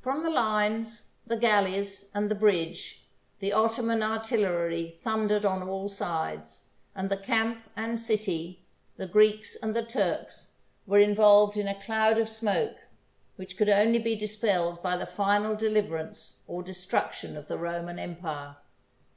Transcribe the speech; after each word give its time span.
From 0.00 0.24
the 0.24 0.30
lines, 0.30 1.12
the 1.24 1.36
galleys, 1.36 2.10
and 2.12 2.28
the 2.28 2.34
bridge, 2.34 3.04
the 3.38 3.52
Ottoman 3.52 4.02
artillery 4.02 4.98
thundered 5.00 5.44
on 5.44 5.62
all 5.68 5.88
sides; 5.88 6.64
and 6.92 7.08
the 7.08 7.16
camp 7.16 7.62
and 7.76 8.00
city, 8.00 8.64
the 8.96 9.06
Greeks 9.06 9.54
and 9.54 9.72
the 9.72 9.84
Turks, 9.84 10.54
were 10.88 10.98
involved 10.98 11.56
in 11.56 11.68
a 11.68 11.80
cloud 11.80 12.18
of 12.18 12.28
smoke, 12.28 12.78
which 13.36 13.56
could 13.56 13.68
only 13.68 14.00
be 14.00 14.16
dispelled 14.16 14.82
by 14.82 14.96
the 14.96 15.06
final 15.06 15.54
de 15.54 15.68
liverance 15.70 16.38
or 16.48 16.64
destruction 16.64 17.36
of 17.36 17.46
the 17.46 17.56
Roman 17.56 18.00
empire. 18.00 18.56